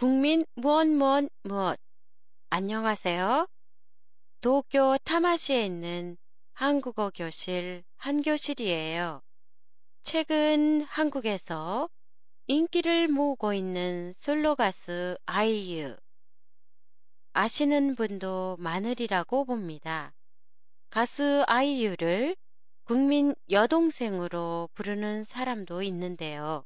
[0.00, 1.78] 국민 무엇 무엇 무엇
[2.48, 3.46] 안녕하세요.
[4.40, 6.16] 도쿄 타마시에 있는
[6.54, 9.20] 한국어 교실 한 교실이에요.
[10.02, 11.90] 최근 한국에서
[12.46, 15.94] 인기를 모으고 있는 솔로 가수 아이유.
[17.34, 20.14] 아시는 분도 많으리라고 봅니다.
[20.88, 22.36] 가수 아이유를
[22.84, 26.64] 국민 여동생으로 부르는 사람도 있는데요.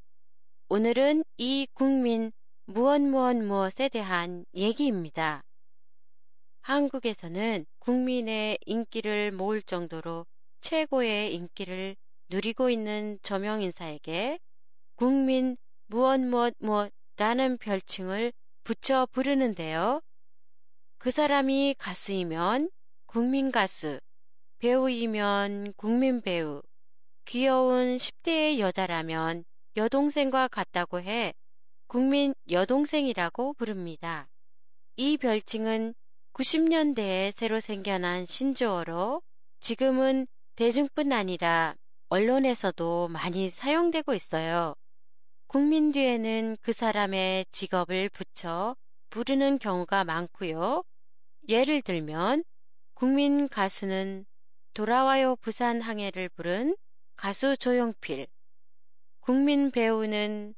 [0.69, 2.30] 오늘은 이 국민
[2.67, 5.43] 무엇 무엇 무엇에 대한 얘기입니다.
[6.62, 10.25] 한국에서는 국민의 인기를 모을 정도로
[10.62, 11.95] 최고의 인기를
[12.30, 14.38] 누리고 있는 저명 인사에게
[14.97, 20.01] 국민 무엇 무엇 무엇라는 별칭을 붙여 부르는데요.
[20.96, 22.71] 그 사람이 가수이면
[23.05, 24.01] 국민 가수,
[24.60, 26.62] 배우이면 국민 배우,
[27.27, 29.45] 귀여운 10대의 여자라면
[29.77, 31.35] 여동생과 같다고 해
[31.87, 34.29] 국민 여동생이라고 부릅니다.
[34.97, 35.95] 이 별칭은
[36.33, 39.23] 90년대에 새로 생겨난 신조어로
[39.60, 41.74] 지금은 대중뿐 아니라
[42.09, 44.74] 언론에서도 많이 사용되고 있어요.
[45.46, 48.77] 국민 뒤에는 그 사람의 직업을 붙여
[49.10, 50.82] 부르는 경우가 많고요.
[51.49, 52.45] 예를 들면
[52.95, 54.27] 국민 가수는
[54.73, 56.77] 돌아와요 부산항에를 부른
[57.16, 58.27] 가수 조용필,
[59.21, 60.55] 국민 배우는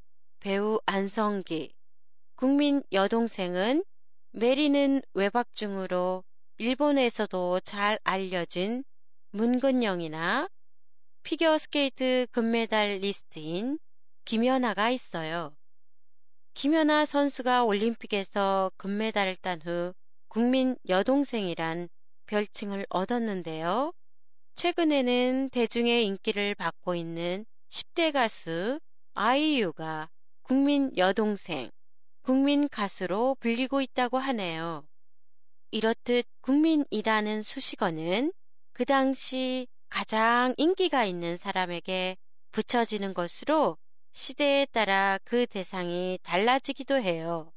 [0.46, 1.74] 배우 안성기,
[2.36, 3.82] 국민 여동생은
[4.30, 6.22] 메리는 외박 중으로
[6.58, 8.84] 일본에서도 잘 알려진
[9.32, 10.48] 문근영이나
[11.24, 13.80] 피겨스케이트 금메달리스트인
[14.24, 15.56] 김연아가 있어요.
[16.54, 19.94] 김연아 선수가 올림픽에서 금메달을 딴 후
[20.28, 21.88] 국민 여동생이란
[22.26, 23.92] 별칭을 얻었는데요.
[24.54, 28.78] 최근에는 대중의 인기를 받고 있는 10대 가수
[29.14, 30.08] 아이유가
[30.48, 31.72] 국민 여동생,
[32.22, 34.86] 국민 가수로 불리고 있다고 하네요.
[35.72, 38.32] 이렇듯 국민이라는 수식어는
[38.72, 42.16] 그 당시 가장 인기가 있는 사람에게
[42.52, 43.76] 붙여지는 것으로
[44.12, 47.50] 시대에 따라 그 대상이 달라지기도 해요.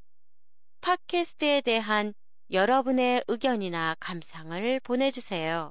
[0.82, 2.16] 팟캐스트에 대한
[2.50, 5.70] 여러분의 의견이나 감상을 보내주세요.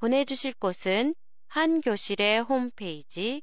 [0.00, 1.14] 보내주실 곳은
[1.46, 3.40] 한교실의 홈페이지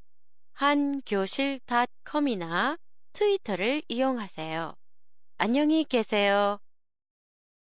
[0.53, 2.77] 한교실.com이나
[3.19, 4.75] 트위터를 이용하세요.
[5.39, 6.57] 안녕히 계세요.